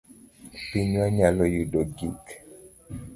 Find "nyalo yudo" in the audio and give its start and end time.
1.15-1.81